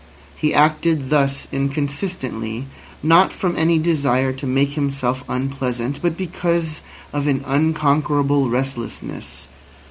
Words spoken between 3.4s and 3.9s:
any